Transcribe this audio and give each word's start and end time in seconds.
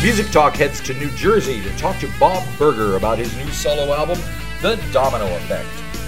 Music 0.00 0.30
Talk 0.30 0.54
heads 0.54 0.80
to 0.82 0.94
New 0.94 1.10
Jersey 1.16 1.60
to 1.60 1.76
talk 1.76 1.98
to 1.98 2.08
Bob 2.20 2.46
Burger 2.56 2.94
about 2.96 3.18
his 3.18 3.36
new 3.36 3.50
solo 3.50 3.92
album, 3.92 4.16
The 4.62 4.76
Domino 4.92 5.26
Effect. 5.38 5.66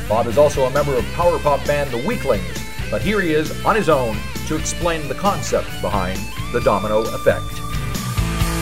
Bob 0.08 0.28
is 0.28 0.38
also 0.38 0.66
a 0.66 0.70
member 0.70 0.94
of 0.94 1.04
power 1.14 1.40
pop 1.40 1.66
band 1.66 1.90
The 1.90 1.96
Weeklings, 2.06 2.56
but 2.88 3.02
here 3.02 3.20
he 3.20 3.32
is 3.32 3.50
on 3.64 3.74
his 3.74 3.88
own 3.88 4.16
to 4.46 4.54
explain 4.54 5.08
the 5.08 5.16
concept 5.16 5.66
behind 5.82 6.20
The 6.52 6.60
Domino 6.60 7.00
Effect. 7.00 7.42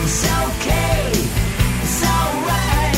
It's 0.01 0.25
okay, 0.25 1.11
it's 1.13 2.03
alright. 2.03 2.95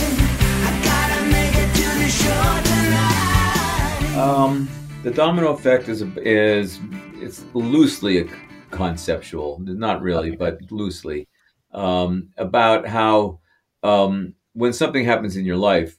I 0.64 0.72
gotta 0.86 1.26
make 1.26 1.54
it 1.54 1.76
to 1.76 1.88
the 2.00 2.08
show 2.08 2.62
tonight. 2.64 4.18
Um, 4.18 4.70
the 5.04 5.12
domino 5.12 5.52
effect 5.52 5.90
is 5.90 6.02
is 6.16 6.80
it's 7.16 7.44
loosely 7.54 8.20
a 8.20 8.26
conceptual, 8.70 9.60
not 9.60 10.02
really, 10.02 10.34
but 10.34 10.60
loosely, 10.72 11.28
um, 11.74 12.30
about 12.38 12.88
how 12.88 13.40
um, 13.84 14.36
when 14.54 14.74
something 14.74 15.06
happens 15.06 15.38
in 15.38 15.46
your 15.46 15.58
life, 15.58 15.98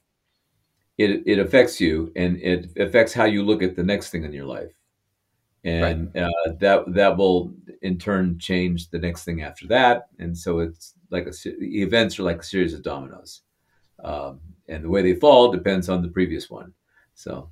it 0.99 1.23
it 1.27 1.39
affects 1.39 1.81
you 1.81 2.13
and 2.15 2.37
it 2.37 2.71
affects 2.77 3.13
how 3.13 3.25
you 3.25 3.43
look 3.43 3.63
at 3.63 3.77
the 3.77 3.83
next 3.83 4.11
thing 4.11 4.25
in 4.25 4.33
your 4.33 4.47
life, 4.47 4.73
and 5.65 6.17
uh, 6.17 6.53
that 6.61 6.85
that 6.89 7.17
will 7.17 7.55
in 7.81 7.99
turn 7.99 8.39
change 8.39 8.91
the 8.91 8.99
next 8.99 9.25
thing 9.25 9.43
after 9.43 9.67
that, 9.69 10.09
and 10.19 10.37
so 10.37 10.61
it's 10.61 10.95
like 11.11 11.27
a 11.27 11.33
events 11.61 12.19
are 12.19 12.25
like 12.25 12.41
a 12.41 12.45
series 12.45 12.75
of 12.75 12.83
dominoes, 12.83 13.43
um, 14.05 14.41
and 14.69 14.85
the 14.85 14.91
way 14.91 15.03
they 15.03 15.15
fall 15.15 15.51
depends 15.51 15.89
on 15.89 16.03
the 16.03 16.09
previous 16.09 16.51
one. 16.51 16.73
So. 17.15 17.51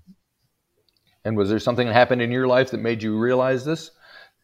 And 1.23 1.37
was 1.37 1.51
there 1.51 1.59
something 1.59 1.87
that 1.87 1.93
happened 1.93 2.23
in 2.23 2.31
your 2.31 2.47
life 2.47 2.71
that 2.71 2.81
made 2.81 3.03
you 3.03 3.19
realize 3.19 3.63
this? 3.63 3.91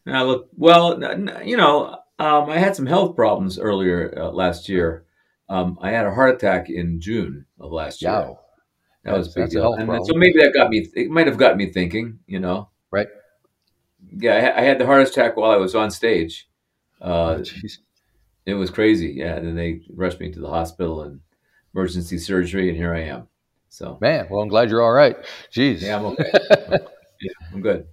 Now 0.05 0.25
look, 0.25 0.49
well, 0.55 1.01
you 1.43 1.57
know, 1.57 1.97
um, 2.19 2.49
I 2.49 2.57
had 2.57 2.75
some 2.75 2.85
health 2.85 3.15
problems 3.15 3.59
earlier 3.59 4.13
uh, 4.17 4.31
last 4.31 4.69
year. 4.69 5.05
Um, 5.49 5.77
I 5.81 5.91
had 5.91 6.05
a 6.05 6.13
heart 6.13 6.35
attack 6.35 6.69
in 6.69 6.99
June 6.99 7.45
of 7.59 7.71
last 7.71 8.01
year. 8.01 8.11
Yow. 8.11 8.39
That 9.03 9.17
was 9.17 9.29
a 9.35 9.39
big 9.39 9.49
deal. 9.51 9.73
And 9.73 9.87
problem. 9.87 10.05
so 10.05 10.13
maybe 10.15 10.39
that 10.41 10.53
got 10.53 10.69
me. 10.69 10.85
It 10.93 11.09
might 11.09 11.27
have 11.27 11.37
got 11.37 11.55
me 11.55 11.71
thinking. 11.71 12.19
You 12.27 12.39
know, 12.39 12.69
Right. 12.91 13.07
yeah, 14.17 14.33
I, 14.33 14.61
I 14.61 14.63
had 14.63 14.79
the 14.79 14.85
heart 14.85 15.07
attack 15.07 15.37
while 15.37 15.51
I 15.51 15.55
was 15.55 15.75
on 15.75 15.91
stage. 15.91 16.49
Uh, 17.01 17.35
Jeez. 17.35 17.77
it 18.45 18.55
was 18.55 18.69
crazy. 18.69 19.13
Yeah, 19.15 19.35
and 19.35 19.47
then 19.47 19.55
they 19.55 19.81
rushed 19.93 20.19
me 20.19 20.31
to 20.33 20.39
the 20.39 20.49
hospital 20.49 21.03
and 21.03 21.21
emergency 21.73 22.17
surgery, 22.17 22.67
and 22.67 22.77
here 22.77 22.93
I 22.93 23.03
am. 23.03 23.27
So 23.69 23.97
Man, 24.01 24.27
well, 24.29 24.41
I'm 24.41 24.49
glad 24.49 24.69
you're 24.69 24.81
all 24.81 24.91
right. 24.91 25.15
Jeez. 25.55 25.81
yeah, 25.81 25.97
I'm 25.97 26.05
okay. 26.07 26.31
yeah, 27.21 27.31
I'm 27.53 27.61
good. 27.61 27.87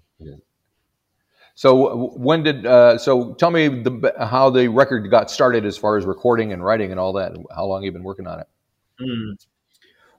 So 1.54 2.08
when 2.16 2.42
did 2.42 2.66
uh, 2.66 2.98
so 2.98 3.34
tell 3.34 3.50
me 3.50 3.68
the, 3.68 4.12
how 4.18 4.50
the 4.50 4.68
record 4.68 5.08
got 5.10 5.30
started 5.30 5.64
as 5.64 5.76
far 5.76 5.96
as 5.96 6.04
recording 6.04 6.52
and 6.52 6.64
writing 6.64 6.90
and 6.90 6.98
all 6.98 7.12
that? 7.14 7.36
How 7.54 7.64
long 7.64 7.84
you've 7.84 7.94
been 7.94 8.02
working 8.02 8.26
on 8.26 8.40
it? 8.40 8.48
Mm. 9.00 9.46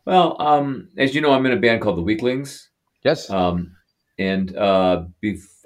Well, 0.06 0.42
um, 0.42 0.90
as 0.98 1.14
you 1.14 1.22
know, 1.22 1.34
I'm 1.34 1.46
in 1.46 1.52
a 1.52 1.58
band 1.58 1.82
called 1.82 1.98
the 1.98 2.04
Weeklings. 2.04 2.70
Yes. 3.04 3.30
Um, 3.30 3.76
and 4.18 4.56
uh, 4.56 5.04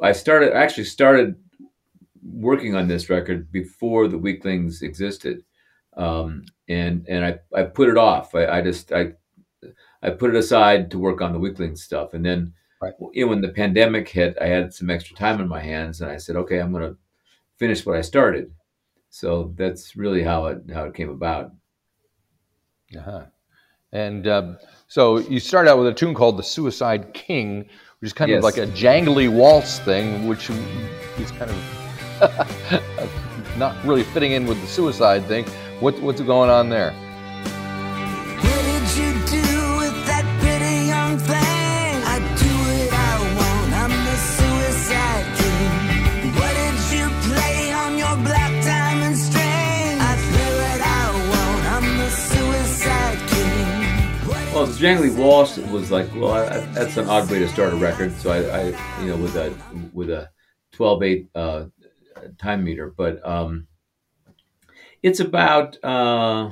I 0.02 0.12
started 0.12 0.54
I 0.54 0.64
actually 0.64 0.86
started 0.86 1.36
working 2.24 2.76
on 2.76 2.88
this 2.88 3.10
record 3.10 3.52
before 3.52 4.08
the 4.08 4.18
Weeklings 4.18 4.82
existed, 4.82 5.44
um, 5.96 6.46
and 6.68 7.06
and 7.08 7.26
I, 7.26 7.40
I 7.56 7.64
put 7.64 7.90
it 7.90 7.98
off. 7.98 8.34
I, 8.34 8.48
I 8.48 8.62
just 8.62 8.92
I 8.92 9.14
I 10.02 10.10
put 10.10 10.32
it 10.32 10.36
aside 10.36 10.90
to 10.92 11.00
work 11.00 11.22
on 11.22 11.32
the 11.32 11.40
Weeklings 11.40 11.84
stuff, 11.84 12.16
and 12.16 12.26
then 12.26 12.54
Right. 12.82 12.94
you 13.14 13.26
know 13.26 13.30
when 13.30 13.42
the 13.42 13.50
pandemic 13.50 14.08
hit, 14.08 14.38
I 14.40 14.48
had 14.48 14.74
some 14.74 14.90
extra 14.90 15.16
time 15.16 15.42
in 15.42 15.50
my 15.50 15.60
hands, 15.60 16.00
and 16.02 16.10
I 16.10 16.18
said, 16.18 16.38
okay, 16.38 16.60
I'm 16.60 16.72
going 16.72 16.84
to 16.84 16.98
finish 17.58 17.86
what 17.86 17.98
I 17.98 18.02
started. 18.02 18.54
So 19.10 19.54
that's 19.58 19.98
really 19.98 20.24
how 20.24 20.46
it 20.46 20.62
how 20.74 20.86
it 20.86 20.94
came 20.94 21.10
about. 21.10 21.52
Uh-huh. 22.98 23.26
And 23.92 24.28
um, 24.28 24.58
so 24.88 25.18
you 25.18 25.40
start 25.40 25.68
out 25.68 25.78
with 25.78 25.88
a 25.88 25.94
tune 25.94 26.14
called 26.14 26.38
"The 26.38 26.44
Suicide 26.44 27.14
King," 27.14 27.66
which 28.00 28.10
is 28.10 28.14
kind 28.14 28.32
of 28.32 28.44
like 28.44 28.58
a 28.58 28.68
jangly 28.68 29.32
waltz 29.32 29.80
thing, 29.80 30.28
which 30.28 30.50
is 30.50 31.32
kind 31.32 31.52
of 31.52 31.58
not 33.58 33.84
really 33.84 34.04
fitting 34.04 34.34
in 34.34 34.46
with 34.46 34.62
the 34.62 34.68
suicide 34.68 35.26
thing. 35.26 35.46
What, 35.80 36.00
what's 36.02 36.22
going 36.22 36.50
on 36.50 36.70
there? 36.70 36.94
Jangly 54.80 55.14
Walsh 55.18 55.58
was 55.58 55.92
like, 55.92 56.08
well, 56.16 56.32
I, 56.32 56.60
that's 56.74 56.96
an 56.98 57.10
odd 57.10 57.30
way 57.30 57.40
to 57.40 57.48
start 57.50 57.74
a 57.74 57.76
record. 57.76 58.14
So 58.14 58.32
I, 58.32 58.38
I 58.60 59.02
you 59.02 59.10
know, 59.10 59.18
with 59.18 59.36
a 59.36 59.54
with 59.94 60.10
a 60.10 60.30
12-8 60.76 61.28
uh, 61.36 61.66
time 62.38 62.64
meter, 62.64 62.94
but 62.96 63.26
um, 63.28 63.68
it's 65.04 65.20
about. 65.20 65.82
Uh, 65.84 66.52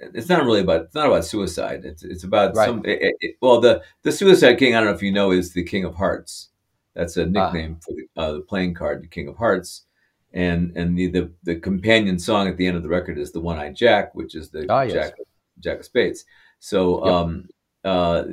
it's 0.00 0.28
not 0.28 0.44
really 0.44 0.60
about. 0.60 0.82
It's 0.82 0.94
not 0.94 1.06
about 1.06 1.24
suicide. 1.24 1.84
It's 1.84 2.02
it's 2.02 2.24
about 2.24 2.56
Right. 2.56 2.66
some. 2.66 2.82
It, 2.84 3.14
it- 3.20 3.36
well, 3.40 3.60
the 3.60 3.82
the 4.02 4.12
Suicide 4.12 4.56
King. 4.58 4.74
I 4.74 4.80
don't 4.80 4.88
know 4.90 4.94
if 4.96 5.02
you 5.02 5.12
know, 5.12 5.30
is 5.30 5.52
the 5.52 5.62
King 5.64 5.84
of 5.84 5.94
Hearts. 5.94 6.48
That's 6.94 7.16
a 7.16 7.26
nickname 7.26 7.78
for 7.84 7.92
the, 7.94 8.20
uh, 8.20 8.32
the 8.32 8.40
playing 8.40 8.74
card, 8.74 9.02
the 9.04 9.08
King 9.08 9.28
of 9.28 9.36
Hearts. 9.36 9.84
And 10.32 10.76
and 10.76 10.96
the, 10.98 11.06
the 11.08 11.32
the 11.44 11.56
companion 11.56 12.18
song 12.18 12.48
at 12.48 12.56
the 12.56 12.66
end 12.66 12.76
of 12.76 12.82
the 12.82 12.88
record 12.88 13.16
is 13.18 13.30
the 13.32 13.40
One 13.40 13.58
Eyed 13.58 13.74
Jack, 13.76 14.14
which 14.14 14.34
is 14.34 14.50
the 14.50 14.66
Ah, 14.68 14.82
yes. 14.82 14.92
Jack 14.92 15.12
Jack 15.60 15.78
of 15.80 15.84
Spades. 15.84 16.24
So, 16.60 17.04
Yep. 17.04 17.14
um, 17.14 17.48
uh, 17.84 18.24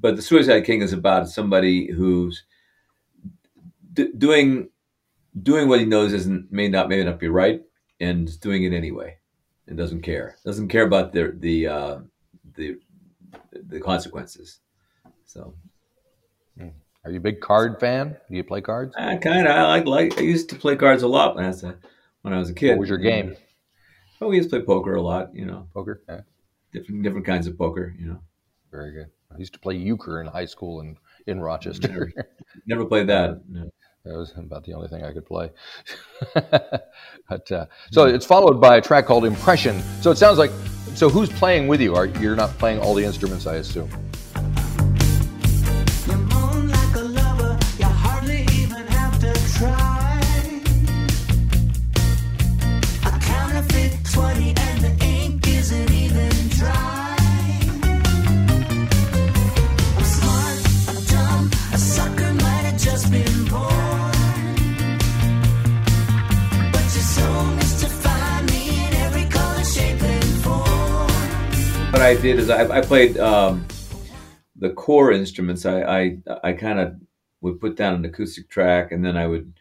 but 0.00 0.16
the 0.16 0.22
Suicide 0.22 0.62
King 0.62 0.82
is 0.82 0.92
about 0.92 1.28
somebody 1.28 1.90
who's 1.90 2.44
d- 3.92 4.12
doing 4.16 4.70
doing 5.42 5.68
what 5.68 5.80
he 5.80 5.86
knows 5.86 6.12
isn't 6.12 6.50
may 6.52 6.68
not 6.68 6.88
may 6.88 7.02
not 7.04 7.18
be 7.18 7.28
right, 7.28 7.62
and 8.00 8.40
doing 8.40 8.64
it 8.64 8.72
anyway, 8.72 9.18
and 9.66 9.76
doesn't 9.76 10.02
care. 10.02 10.36
Doesn't 10.44 10.68
care 10.68 10.84
about 10.84 11.12
the 11.12 11.34
the 11.38 11.66
uh, 11.66 11.98
the 12.54 12.76
the 13.52 13.80
consequences. 13.80 14.60
So, 15.24 15.54
Are 17.04 17.10
you 17.10 17.18
a 17.18 17.20
big 17.20 17.40
card 17.40 17.80
fan? 17.80 18.16
Do 18.30 18.36
you 18.36 18.44
play 18.44 18.60
cards? 18.60 18.94
I 18.98 19.16
kind 19.16 19.46
of 19.46 19.54
I 19.54 19.66
like 19.66 19.86
like 19.86 20.18
I 20.18 20.22
used 20.22 20.50
to 20.50 20.56
play 20.56 20.76
cards 20.76 21.02
a 21.02 21.08
lot 21.08 21.34
when 21.36 21.44
I 21.44 21.48
was 21.48 21.64
a, 21.64 21.78
when 22.22 22.34
I 22.34 22.38
was 22.38 22.50
a 22.50 22.54
kid. 22.54 22.70
What 22.70 22.80
was 22.80 22.88
your 22.88 22.98
game? 22.98 23.36
Oh, 24.20 24.28
we 24.28 24.36
used 24.36 24.50
to 24.50 24.56
play 24.56 24.66
poker 24.66 24.94
a 24.94 25.02
lot. 25.02 25.34
You 25.34 25.46
know, 25.46 25.68
Poker. 25.72 26.02
Yeah, 26.08 26.20
different 26.72 27.02
different 27.02 27.26
kinds 27.26 27.46
of 27.46 27.56
poker. 27.58 27.94
You 27.98 28.06
know, 28.06 28.20
very 28.70 28.92
good. 28.92 29.06
I 29.34 29.38
used 29.38 29.52
to 29.54 29.58
play 29.58 29.76
euchre 29.76 30.20
in 30.20 30.26
high 30.26 30.46
school 30.46 30.80
in 30.80 30.96
in 31.26 31.40
Rochester. 31.40 32.12
never 32.66 32.84
played 32.86 33.08
that. 33.08 33.40
No. 33.48 33.70
That 34.04 34.16
was 34.16 34.32
about 34.36 34.64
the 34.64 34.72
only 34.72 34.88
thing 34.88 35.04
I 35.04 35.12
could 35.12 35.26
play. 35.26 35.50
but, 36.34 37.52
uh, 37.52 37.66
so 37.92 38.06
it's 38.06 38.24
followed 38.24 38.58
by 38.58 38.76
a 38.76 38.80
track 38.80 39.04
called 39.04 39.26
Impression. 39.26 39.82
So 40.00 40.10
it 40.10 40.16
sounds 40.16 40.38
like, 40.38 40.50
so 40.94 41.10
who's 41.10 41.28
playing 41.28 41.68
with 41.68 41.82
you? 41.82 41.94
Are 41.94 42.06
you're 42.06 42.34
not 42.34 42.48
playing 42.58 42.80
all 42.80 42.94
the 42.94 43.04
instruments, 43.04 43.46
I 43.46 43.56
assume? 43.56 43.90
Did 72.20 72.38
is 72.38 72.50
I, 72.50 72.68
I 72.68 72.80
played 72.82 73.16
um, 73.18 73.66
the 74.56 74.70
core 74.70 75.12
instruments. 75.12 75.64
I 75.64 75.82
I, 75.82 76.18
I 76.44 76.52
kind 76.52 76.78
of 76.78 76.96
would 77.40 77.60
put 77.60 77.76
down 77.76 77.94
an 77.94 78.04
acoustic 78.04 78.50
track, 78.50 78.92
and 78.92 79.04
then 79.04 79.16
I 79.16 79.26
would 79.26 79.52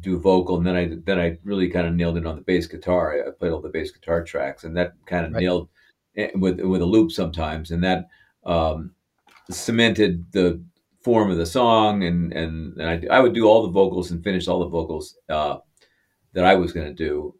do 0.00 0.18
vocal, 0.18 0.56
and 0.56 0.66
then 0.66 0.76
I 0.76 0.90
then 1.04 1.20
I 1.20 1.38
really 1.44 1.68
kind 1.68 1.86
of 1.86 1.94
nailed 1.94 2.16
it 2.16 2.26
on 2.26 2.36
the 2.36 2.42
bass 2.42 2.66
guitar. 2.66 3.14
I, 3.14 3.28
I 3.28 3.30
played 3.32 3.52
all 3.52 3.60
the 3.60 3.68
bass 3.68 3.92
guitar 3.92 4.24
tracks, 4.24 4.64
and 4.64 4.76
that 4.76 4.94
kind 5.06 5.24
of 5.24 5.32
Right. 5.32 5.42
nailed 5.42 5.68
eh, 6.16 6.30
with 6.34 6.60
with 6.60 6.82
a 6.82 6.86
loop 6.86 7.12
sometimes, 7.12 7.70
and 7.70 7.82
that 7.84 8.08
um, 8.44 8.92
cemented 9.50 10.24
the 10.32 10.60
form 11.02 11.30
of 11.30 11.38
the 11.38 11.46
song. 11.46 12.02
And 12.04 12.32
and, 12.32 12.76
and 12.78 13.08
I, 13.08 13.16
I 13.18 13.20
would 13.20 13.34
do 13.34 13.46
all 13.46 13.62
the 13.62 13.72
vocals 13.72 14.10
and 14.10 14.22
finish 14.24 14.48
all 14.48 14.60
the 14.60 14.68
vocals 14.68 15.16
uh, 15.28 15.58
that 16.32 16.44
I 16.44 16.56
was 16.56 16.72
going 16.72 16.88
to 16.88 16.94
do, 16.94 17.34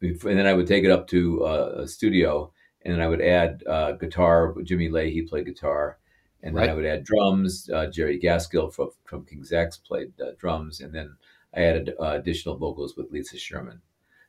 and 0.00 0.38
then 0.38 0.46
I 0.46 0.54
would 0.54 0.68
take 0.68 0.84
it 0.84 0.92
up 0.92 1.08
to 1.08 1.44
uh, 1.44 1.72
a 1.78 1.88
studio 1.88 2.52
and 2.84 2.94
then 2.94 3.00
I 3.00 3.08
would 3.08 3.20
add 3.20 3.62
uh, 3.66 3.92
guitar. 3.92 4.54
Jimmy 4.62 4.88
Leahy 4.88 5.22
played 5.22 5.46
guitar, 5.46 5.98
and 6.42 6.56
then 6.56 6.62
Right. 6.62 6.70
I 6.70 6.74
would 6.74 6.86
add 6.86 7.04
drums. 7.04 7.70
Uh, 7.72 7.86
Jerry 7.86 8.18
Gaskill 8.18 8.72
from 8.72 8.90
from 9.04 9.24
King's 9.24 9.52
X 9.52 9.76
played 9.76 10.12
uh, 10.20 10.32
drums, 10.38 10.80
and 10.80 10.94
then 10.94 11.16
I 11.54 11.62
added 11.62 11.94
uh, 12.00 12.12
additional 12.12 12.56
vocals 12.56 12.96
with 12.96 13.10
Lisa 13.10 13.38
Sherman. 13.38 13.80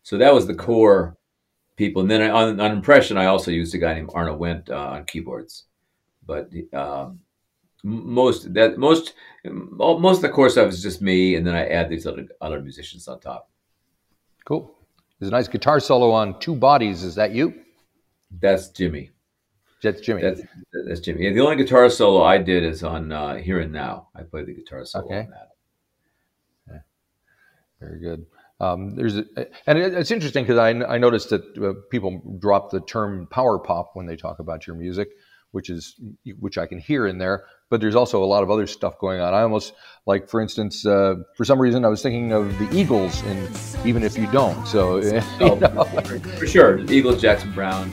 So 0.03 0.17
that 0.17 0.33
was 0.33 0.47
the 0.47 0.55
core 0.55 1.17
people. 1.77 2.01
And 2.01 2.11
then 2.11 2.21
I, 2.21 2.29
on, 2.29 2.59
on 2.59 2.71
impression, 2.71 3.17
I 3.17 3.25
also 3.25 3.51
used 3.51 3.73
a 3.73 3.77
guy 3.77 3.93
named 3.93 4.11
Arno 4.13 4.37
Wendt 4.37 4.69
uh, 4.69 4.75
on 4.75 5.05
keyboards. 5.05 5.65
But 6.25 6.51
um, 6.73 7.19
most 7.83 8.53
that 8.53 8.77
most 8.77 9.13
most 9.45 10.17
of 10.17 10.21
the 10.21 10.29
core 10.29 10.49
stuff 10.49 10.69
is 10.69 10.81
just 10.81 11.01
me, 11.01 11.35
and 11.35 11.45
then 11.45 11.55
I 11.55 11.67
add 11.67 11.89
these 11.89 12.05
other 12.07 12.27
other 12.41 12.61
musicians 12.61 13.07
on 13.07 13.19
top. 13.19 13.49
Cool. 14.45 14.73
There's 15.19 15.29
a 15.29 15.31
nice 15.31 15.47
guitar 15.47 15.79
solo 15.79 16.11
on 16.11 16.39
Two 16.39 16.55
Bodies. 16.55 17.03
Is 17.03 17.15
that 17.15 17.31
you? 17.31 17.62
That's 18.39 18.69
Jimmy. 18.69 19.11
That's 19.81 20.01
Jimmy. 20.01 20.21
That's 20.21 20.41
that's 20.87 20.99
Jimmy. 21.01 21.25
Yeah, 21.25 21.31
the 21.33 21.41
only 21.41 21.57
guitar 21.57 21.89
solo 21.89 22.23
I 22.23 22.37
did 22.37 22.63
is 22.63 22.83
on 22.83 23.11
uh, 23.11 23.35
Here 23.35 23.59
and 23.59 23.71
Now. 23.73 24.07
I 24.15 24.23
played 24.23 24.45
the 24.45 24.53
guitar 24.53 24.85
solo 24.85 25.05
Okay. 25.05 25.19
on 25.19 25.29
that. 25.31 25.49
Very 27.79 27.99
good. 27.99 28.25
Um, 28.61 28.95
there's 28.95 29.17
a, 29.17 29.25
and 29.67 29.77
it, 29.77 29.93
it's 29.93 30.09
interesting 30.11 30.45
because 30.45 30.57
I, 30.57 30.69
I 30.69 30.97
noticed 30.97 31.31
that 31.31 31.41
uh, 31.61 31.73
people 31.91 32.37
drop 32.39 32.71
the 32.71 32.79
term 32.79 33.27
power 33.29 33.59
pop 33.59 33.91
when 33.93 34.05
they 34.05 34.15
talk 34.15 34.39
about 34.39 34.65
your 34.67 34.77
music, 34.77 35.09
which 35.51 35.69
is 35.69 35.99
which 36.39 36.57
I 36.57 36.65
can 36.65 36.79
hear 36.79 37.05
in 37.05 37.17
there. 37.17 37.43
But 37.69 37.81
there's 37.81 37.95
also 37.95 38.23
a 38.23 38.25
lot 38.25 38.41
of 38.41 38.49
other 38.49 38.67
stuff 38.67 38.97
going 38.99 39.19
on. 39.19 39.33
I 39.33 39.41
almost 39.41 39.73
like, 40.05 40.29
for 40.29 40.39
instance, 40.39 40.85
uh, 40.85 41.15
for 41.35 41.43
some 41.43 41.59
reason, 41.59 41.83
I 41.83 41.89
was 41.89 42.01
thinking 42.01 42.31
of 42.31 42.57
the 42.57 42.69
Eagles 42.73 43.21
and 43.23 43.49
"Even 43.85 44.01
If 44.01 44.17
You 44.17 44.27
Don't." 44.27 44.65
So, 44.65 44.97
you 45.01 45.21
Oh, 45.41 45.55
know, 45.55 45.83
for 46.37 46.47
sure. 46.47 46.79
Eagles, 46.89 47.19
Jackson 47.21 47.51
Browne. 47.51 47.91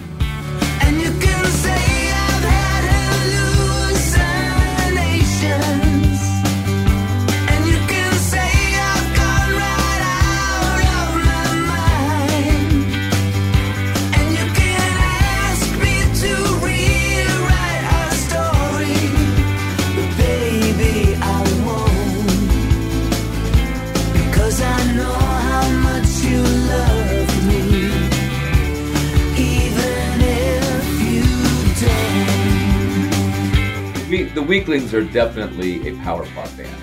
We, 34.10 34.24
the 34.24 34.42
Weeklings 34.42 34.92
are 34.92 35.04
definitely 35.04 35.88
a 35.88 35.96
power 35.98 36.26
pop 36.34 36.48
band. 36.56 36.74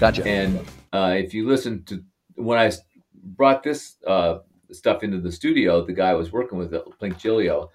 gotcha. 0.00 0.26
And 0.26 0.58
uh, 0.92 1.14
if 1.16 1.32
you 1.32 1.48
listen 1.48 1.84
to 1.84 2.02
when 2.34 2.58
I 2.58 2.72
brought 3.14 3.62
this 3.62 3.98
uh, 4.04 4.38
stuff 4.72 5.04
into 5.04 5.20
the 5.20 5.30
studio, 5.30 5.86
the 5.86 5.92
guy 5.92 6.10
I 6.10 6.14
was 6.14 6.32
working 6.32 6.58
with, 6.58 6.74
uh, 6.74 6.82
Plink 7.00 7.18
Giglio, 7.18 7.70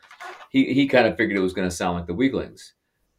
he, 0.50 0.74
he 0.74 0.90
kind 0.90 1.08
of 1.08 1.16
figured 1.16 1.38
it 1.38 1.42
was 1.42 1.54
going 1.54 1.70
to 1.70 1.74
sound 1.74 2.00
like 2.00 2.06
the 2.06 2.14
Weeklings, 2.14 2.74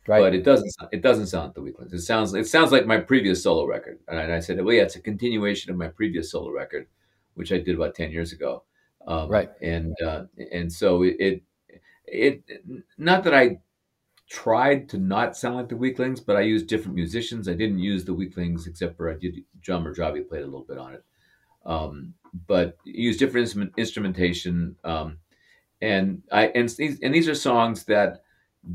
right. 0.06 0.20
but 0.20 0.34
it 0.34 0.44
doesn't. 0.44 0.70
It 0.92 1.00
doesn't 1.00 1.28
sound 1.28 1.46
like 1.46 1.54
the 1.54 1.62
Weeklings. 1.62 1.94
It 1.94 2.02
sounds 2.02 2.34
it 2.34 2.46
sounds 2.46 2.70
like 2.70 2.84
my 2.84 2.98
previous 2.98 3.42
solo 3.42 3.64
record. 3.64 3.98
And 4.08 4.18
I, 4.18 4.24
and 4.24 4.32
I 4.34 4.40
said, 4.40 4.62
well, 4.62 4.74
yeah, 4.74 4.82
it's 4.82 4.96
a 4.96 5.00
continuation 5.00 5.70
of 5.70 5.78
my 5.78 5.88
previous 5.88 6.30
solo 6.32 6.50
record, 6.50 6.86
which 7.32 7.50
I 7.50 7.56
did 7.56 7.76
about 7.76 7.94
ten 7.94 8.10
years 8.10 8.32
ago. 8.32 8.64
Um, 9.06 9.30
Right. 9.30 9.50
And 9.62 9.96
uh, 10.02 10.24
and 10.52 10.70
so 10.70 11.02
it, 11.02 11.16
it 11.18 11.42
it 12.04 12.42
not 12.98 13.24
that 13.24 13.32
I 13.32 13.60
tried 14.32 14.88
to 14.88 14.96
not 14.98 15.36
sound 15.36 15.56
like 15.56 15.68
the 15.68 15.76
Weeklings, 15.76 16.18
but 16.18 16.36
I 16.36 16.40
used 16.40 16.66
different 16.66 16.94
musicians. 16.94 17.48
I 17.48 17.52
didn't 17.52 17.80
use 17.80 18.06
the 18.06 18.14
Weeklings 18.14 18.66
except 18.66 18.96
for 18.96 19.10
I 19.10 19.14
did 19.14 19.44
John 19.60 19.84
Rajavi 19.84 20.26
played 20.26 20.40
a 20.40 20.46
little 20.46 20.64
bit 20.64 20.78
on 20.78 20.94
it, 20.94 21.04
um, 21.66 22.14
but 22.46 22.78
used 22.84 23.18
different 23.18 23.44
instrument, 23.44 23.74
instrumentation. 23.76 24.76
Um, 24.84 25.18
and 25.82 26.22
I 26.32 26.46
and 26.48 26.68
these 26.70 27.00
and 27.02 27.14
these 27.14 27.28
are 27.28 27.34
songs 27.34 27.84
that 27.84 28.24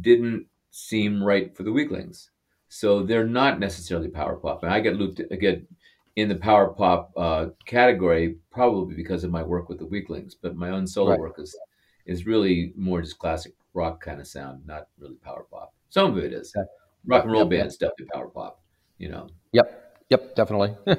didn't 0.02 0.48
seem 0.72 1.24
right 1.24 1.56
for 1.56 1.64
the 1.64 1.72
Weeklings, 1.72 2.30
so 2.70 3.04
they're 3.04 3.28
not 3.28 3.60
necessarily 3.60 4.10
power 4.10 4.36
pop. 4.36 4.64
And 4.64 4.72
I 4.72 4.80
get 4.80 4.96
looped 4.98 5.22
I 5.32 5.36
get 5.38 5.68
in 6.16 6.30
the 6.30 6.36
power 6.36 6.70
pop 6.74 7.14
uh, 7.18 7.48
category 7.66 8.38
probably 8.52 8.96
because 8.96 9.24
of 9.24 9.32
my 9.32 9.44
work 9.44 9.70
with 9.70 9.80
the 9.80 9.88
Weeklings, 9.88 10.36
but 10.36 10.56
my 10.56 10.70
own 10.70 10.86
solo 10.86 11.14
Right. 11.14 11.20
work 11.20 11.40
is 11.40 11.58
is 12.06 12.28
really 12.28 12.74
more 12.76 13.02
just 13.02 13.20
classic 13.20 13.54
rock 13.78 14.02
kind 14.02 14.20
of 14.20 14.28
sound, 14.28 14.66
not 14.66 14.88
really 14.98 15.16
power 15.24 15.46
pop. 15.50 15.74
Some 15.90 16.12
of 16.12 16.18
it 16.18 16.34
is. 16.34 16.54
Okay. 16.58 16.68
Rock 17.06 17.24
and 17.24 17.32
roll 17.32 17.46
Yep, 17.46 17.52
bands 17.52 17.78
definitely 17.78 18.08
power 18.14 18.28
pop, 18.28 18.62
you 18.98 19.10
know. 19.10 19.30
Yep. 19.54 19.68
Yep. 20.10 20.36
Definitely. 20.36 20.76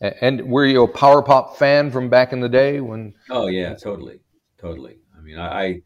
And 0.00 0.50
were 0.50 0.66
you 0.66 0.82
a 0.82 0.88
power 0.88 1.22
pop 1.22 1.56
fan 1.56 1.90
from 1.90 2.10
back 2.10 2.32
in 2.32 2.40
the 2.40 2.48
day 2.48 2.80
when? 2.80 3.14
Oh 3.30 3.46
yeah, 3.46 3.74
totally, 3.74 4.20
totally. 4.58 4.98
I 5.16 5.20
mean, 5.22 5.38
I, 5.38 5.82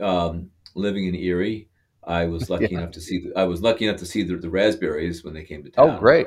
I 0.00 0.04
um, 0.04 0.50
living 0.74 1.06
in 1.06 1.14
Erie, 1.14 1.70
I 2.04 2.26
was 2.26 2.50
lucky 2.50 2.66
Yeah. 2.72 2.80
enough 2.80 2.90
to 2.92 3.00
see. 3.00 3.20
The, 3.20 3.32
I 3.38 3.44
was 3.44 3.62
lucky 3.62 3.86
enough 3.86 4.00
to 4.00 4.06
see 4.06 4.24
the, 4.24 4.36
the 4.36 4.50
Raspberries 4.50 5.24
when 5.24 5.32
they 5.32 5.44
came 5.44 5.62
to 5.64 5.70
town. 5.70 5.96
Oh, 5.96 5.98
great. 5.98 6.26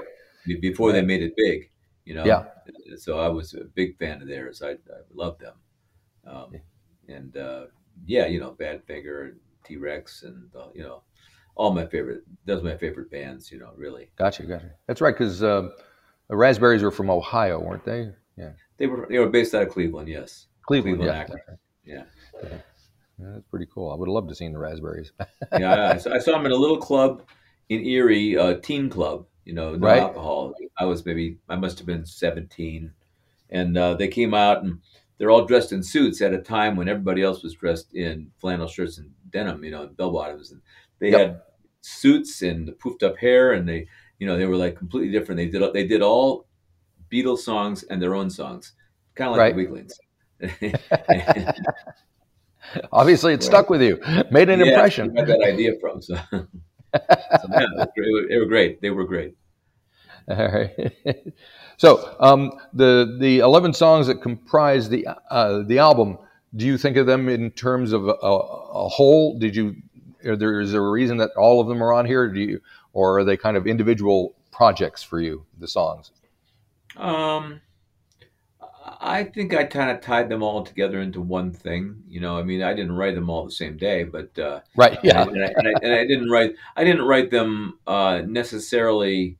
Before 0.61 0.91
they 0.91 1.03
made 1.03 1.21
it 1.21 1.33
big, 1.37 1.69
you 2.05 2.15
know. 2.15 2.25
Yeah. 2.25 2.43
So 2.97 3.19
I 3.19 3.27
was 3.27 3.53
a 3.53 3.65
big 3.65 3.97
fan 3.97 4.21
of 4.21 4.27
theirs. 4.27 4.61
I, 4.63 4.71
I 4.71 5.01
loved 5.13 5.41
them, 5.41 5.55
um, 6.25 6.59
and 7.07 7.35
uh, 7.37 7.65
yeah, 8.05 8.25
you 8.27 8.39
know, 8.39 8.55
Badfinger, 8.59 9.29
and 9.29 9.39
T 9.63 9.77
Rex, 9.77 10.23
and 10.23 10.49
uh, 10.55 10.67
you 10.73 10.83
know, 10.83 11.03
all 11.55 11.71
my 11.73 11.85
favorite. 11.85 12.23
Those 12.45 12.61
are 12.61 12.65
my 12.65 12.77
favorite 12.77 13.11
bands. 13.11 13.51
You 13.51 13.59
know, 13.59 13.71
really. 13.75 14.11
Gotcha. 14.17 14.43
Gotcha. 14.43 14.71
That's 14.87 15.01
right. 15.01 15.13
Because 15.13 15.43
uh, 15.43 15.69
the 16.29 16.35
Raspberries 16.35 16.83
were 16.83 16.91
from 16.91 17.09
Ohio, 17.09 17.59
weren't 17.59 17.85
they? 17.85 18.09
Yeah. 18.37 18.51
They 18.77 18.87
were 18.87 19.07
they 19.09 19.19
were 19.19 19.29
based 19.29 19.53
out 19.55 19.63
of 19.63 19.69
Cleveland. 19.69 20.07
Yes. 20.07 20.47
Cleveland. 20.65 20.99
Cleveland 20.99 21.17
yeah. 21.17 21.21
Akron. 21.21 21.57
Yeah. 21.85 22.03
Yeah, 23.21 23.31
That's 23.33 23.45
pretty 23.49 23.67
cool. 23.73 23.91
I 23.91 23.95
would 23.95 24.07
have 24.07 24.13
loved 24.13 24.29
to 24.29 24.35
seen 24.35 24.53
the 24.53 24.59
Raspberries. 24.59 25.11
yeah, 25.59 25.73
I, 25.73 25.91
I 25.95 25.97
saw- 25.97 26.13
I 26.13 26.19
saw 26.19 26.39
him 26.39 26.45
in 26.45 26.53
a 26.53 26.55
little 26.55 26.77
club 26.77 27.23
in 27.67 27.85
Erie, 27.85 28.37
uh, 28.37 28.55
teen 28.61 28.89
club. 28.89 29.25
You 29.45 29.53
know, 29.55 29.71
no 29.75 29.85
Right. 29.87 29.99
alcohol. 30.01 30.53
I 30.77 30.85
was 30.85 31.05
maybe 31.05 31.37
I 31.49 31.55
must 31.57 31.79
have 31.79 31.87
been 31.87 32.05
seventeen, 32.05 32.93
and 33.49 33.77
uh, 33.77 33.95
they 33.95 34.07
came 34.07 34.33
out 34.33 34.63
and 34.63 34.79
they're 35.19 35.29
all 35.31 35.45
dressed 35.45 35.71
in 35.73 35.83
suits 35.83 36.21
at 36.21 36.33
a 36.33 36.39
time 36.39 36.75
when 36.77 36.87
everybody 36.89 37.21
else 37.21 37.43
was 37.43 37.53
dressed 37.53 37.93
in 37.93 38.31
flannel 38.39 38.67
shirts 38.67 38.97
and 38.97 39.11
denim, 39.29 39.63
you 39.63 39.71
know, 39.71 39.83
and 39.83 39.95
bell 39.97 40.11
bottoms, 40.11 40.51
and 40.51 40.61
they 40.99 41.11
Yep. 41.11 41.19
had 41.19 41.41
suits 41.81 42.41
and 42.41 42.67
the 42.67 42.71
poofed 42.73 43.03
up 43.03 43.17
hair, 43.17 43.53
and 43.53 43.67
they, 43.69 43.87
you 44.19 44.27
know, 44.27 44.37
they 44.37 44.45
were 44.45 44.57
like 44.57 44.75
completely 44.77 45.11
different. 45.11 45.37
They 45.37 45.47
did 45.47 45.73
they 45.73 45.85
did 45.87 46.01
all 46.01 46.47
Beatles 47.11 47.39
songs 47.39 47.83
and 47.83 48.01
their 48.01 48.15
own 48.15 48.29
songs, 48.29 48.73
kind 49.15 49.29
of 49.29 49.37
like 49.37 49.39
Right. 49.39 49.55
the 49.55 49.65
Weeklings. 49.65 49.99
Obviously, 52.91 53.33
it 53.33 53.43
stuck 53.43 53.69
with 53.69 53.81
you, 53.81 53.99
made 54.31 54.49
an 54.49 54.59
Yeah, 54.59 54.61
impression. 54.61 55.11
I 55.17 55.21
got 55.21 55.27
that 55.27 55.51
idea 55.53 55.73
from. 55.79 56.01
So, 56.01 56.15
so 56.31 56.47
yeah, 57.55 57.65
they 58.29 58.37
were 58.37 58.45
great. 58.45 58.81
they 58.81 58.89
were 58.89 59.05
great. 59.05 59.35
They. 60.29 60.35
All 60.39 60.51
right. 60.51 61.33
so 61.77 62.15
um, 62.19 62.51
the 62.73 63.17
the 63.19 63.39
eleven 63.39 63.73
songs 63.73 64.07
that 64.07 64.21
comprise 64.21 64.89
the 64.89 65.07
uh, 65.29 65.63
the 65.63 65.79
album, 65.79 66.17
do 66.55 66.65
you 66.65 66.77
think 66.77 66.97
of 66.97 67.05
them 67.05 67.29
in 67.29 67.51
terms 67.51 67.91
of 67.91 68.07
a, 68.07 68.11
a 68.13 68.87
whole? 68.89 69.37
Did 69.37 69.55
you? 69.55 69.75
Are 70.25 70.35
there 70.35 70.59
is 70.59 70.71
there 70.71 70.85
a 70.85 70.89
reason 70.91 71.17
that 71.17 71.31
all 71.37 71.61
of 71.61 71.67
them 71.67 71.81
are 71.81 71.93
on 71.93 72.05
here? 72.05 72.27
Do 72.27 72.39
you, 72.39 72.61
or 72.93 73.19
are 73.19 73.23
they 73.23 73.37
kind 73.37 73.55
of 73.57 73.67
individual 73.67 74.35
projects 74.51 75.01
for 75.01 75.19
you? 75.21 75.45
The 75.59 75.67
songs. 75.67 76.11
Um, 76.97 77.61
I 78.99 79.23
think 79.23 79.53
I 79.53 79.63
kind 79.63 79.91
of 79.91 80.01
tied 80.01 80.29
them 80.29 80.43
all 80.43 80.63
together 80.63 80.99
into 80.99 81.21
one 81.21 81.51
thing. 81.51 82.03
You 82.09 82.19
know, 82.19 82.37
I 82.37 82.43
mean, 82.43 82.61
I 82.61 82.73
didn't 82.73 82.93
write 82.93 83.15
them 83.15 83.29
all 83.29 83.45
the 83.45 83.51
same 83.51 83.77
day, 83.77 84.03
but 84.03 84.37
uh, 84.37 84.59
Right. 84.75 84.99
Yeah. 85.03 85.21
and, 85.21 85.43
I, 85.43 85.47
and, 85.55 85.67
I, 85.67 85.71
and 85.81 85.93
I 85.93 86.05
didn't 86.05 86.29
write. 86.29 86.55
I 86.75 86.83
didn't 86.83 87.03
write 87.03 87.31
them 87.31 87.79
uh, 87.87 88.21
necessarily 88.25 89.37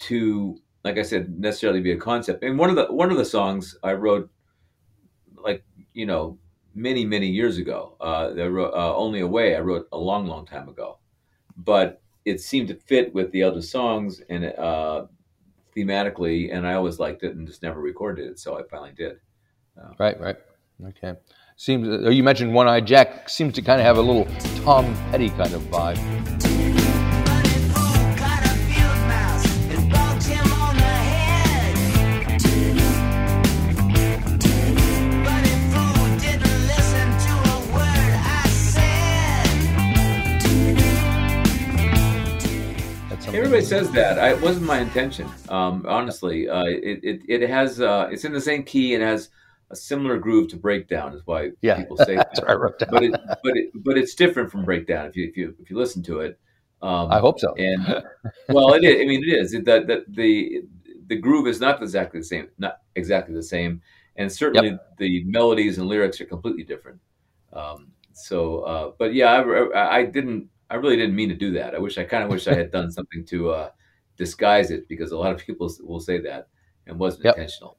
to, 0.00 0.58
like 0.84 0.98
I 0.98 1.02
said, 1.02 1.38
necessarily 1.38 1.80
be 1.80 1.92
a 1.92 1.96
concept. 1.96 2.42
And 2.42 2.58
one 2.58 2.70
of 2.70 2.76
the 2.76 2.86
one 2.86 3.10
of 3.10 3.16
the 3.16 3.24
songs 3.24 3.76
I 3.82 3.92
wrote, 3.92 4.30
like 5.36 5.64
you 5.92 6.06
know, 6.06 6.38
many 6.74 7.04
many 7.04 7.28
years 7.28 7.58
ago. 7.58 7.96
Uh, 8.00 8.32
I 8.36 8.46
wrote, 8.46 8.74
uh, 8.74 8.94
"Only 8.94 9.20
Away." 9.20 9.56
I 9.56 9.60
wrote 9.60 9.88
a 9.92 9.98
long 9.98 10.26
long 10.26 10.46
time 10.46 10.68
ago, 10.68 10.98
but 11.56 12.00
it 12.24 12.40
seemed 12.40 12.68
to 12.68 12.74
fit 12.74 13.14
with 13.14 13.30
the 13.32 13.42
other 13.42 13.62
songs 13.62 14.20
and 14.28 14.44
uh, 14.44 15.06
thematically, 15.76 16.54
and 16.54 16.66
I 16.66 16.74
always 16.74 16.98
liked 16.98 17.22
it 17.22 17.34
and 17.36 17.46
just 17.46 17.62
never 17.62 17.80
recorded 17.80 18.28
it. 18.30 18.38
So 18.38 18.58
I 18.58 18.62
finally 18.70 18.92
did. 18.96 19.18
Right. 19.98 20.18
Right. 20.20 20.36
Okay. 20.84 21.14
Seems 21.56 21.88
uh, 21.88 22.10
you 22.10 22.22
mentioned 22.22 22.52
One 22.52 22.68
Eye 22.68 22.80
Jack 22.80 23.28
seems 23.28 23.54
to 23.54 23.62
kind 23.62 23.80
of 23.80 23.86
have 23.86 23.96
a 23.96 24.02
little 24.02 24.26
Tom 24.62 24.94
Petty 25.10 25.30
kind 25.30 25.54
of 25.54 25.62
vibe. 25.62 26.25
Everybody 43.46 43.64
says 43.64 43.92
that. 43.92 44.18
I, 44.18 44.30
it 44.30 44.42
wasn't 44.42 44.66
my 44.66 44.80
intention. 44.80 45.28
Um, 45.50 45.86
honestly, 45.88 46.48
uh, 46.48 46.64
it, 46.64 46.98
it 47.04 47.42
it 47.42 47.48
has 47.48 47.80
uh, 47.80 48.08
it's 48.10 48.24
in 48.24 48.32
the 48.32 48.40
same 48.40 48.64
key 48.64 48.94
and 48.94 49.04
has 49.04 49.28
a 49.70 49.76
similar 49.76 50.18
groove 50.18 50.48
to 50.48 50.56
breakdown 50.56 51.14
is 51.14 51.22
why 51.26 51.52
Yeah, 51.60 51.76
people 51.76 51.96
say 51.96 52.16
That's 52.16 52.40
that. 52.40 52.48
what 52.48 52.50
I 52.50 52.54
wrote 52.54 52.78
down. 52.80 52.88
But 52.90 53.02
it, 53.04 53.12
but 53.44 53.56
it, 53.56 53.70
but 53.84 53.96
it's 53.96 54.16
different 54.16 54.50
from 54.50 54.64
breakdown 54.64 55.06
if 55.06 55.14
you 55.14 55.28
if 55.28 55.36
you 55.36 55.54
if 55.60 55.70
you 55.70 55.78
listen 55.78 56.02
to 56.02 56.22
it. 56.22 56.40
Um, 56.82 57.12
I 57.12 57.20
hope 57.20 57.38
so. 57.38 57.54
and 57.54 57.86
well, 58.48 58.74
it 58.74 58.82
is. 58.82 59.00
I 59.00 59.04
mean, 59.06 59.22
it 59.22 59.32
is. 59.40 59.54
It, 59.54 59.64
the, 59.64 60.04
the 60.08 60.62
the 61.06 61.16
groove 61.16 61.46
is 61.46 61.60
not 61.60 61.80
exactly 61.80 62.18
the 62.18 62.26
same. 62.26 62.48
Not 62.58 62.80
exactly 62.96 63.32
the 63.32 63.44
same, 63.44 63.80
and 64.16 64.30
certainly 64.30 64.76
the 64.98 65.22
melodies 65.22 65.78
and 65.78 65.86
lyrics 65.86 66.20
are 66.20 66.26
completely 66.26 66.64
different. 66.64 66.98
Um, 67.52 67.92
so, 68.12 68.60
uh, 68.62 68.92
but 68.98 69.14
yeah, 69.14 69.34
I, 69.34 69.78
I, 69.78 69.96
I 69.98 70.04
didn't. 70.04 70.48
I 70.70 70.74
really 70.76 70.96
didn't 70.96 71.14
mean 71.14 71.28
to 71.28 71.34
do 71.34 71.52
that. 71.52 71.74
I 71.74 71.78
wish. 71.78 71.96
I 71.98 72.04
kind 72.04 72.24
of 72.24 72.30
wish 72.30 72.46
I 72.48 72.54
had 72.54 72.70
done 72.70 72.90
something 72.90 73.24
to 73.26 73.50
uh, 73.50 73.70
disguise 74.16 74.70
it 74.70 74.88
because 74.88 75.12
a 75.12 75.16
lot 75.18 75.32
of 75.32 75.38
people 75.38 75.70
will 75.82 76.00
say 76.00 76.20
that 76.22 76.48
and 76.86 76.98
wasn't 76.98 77.24
Yep. 77.24 77.34
intentional. 77.36 77.78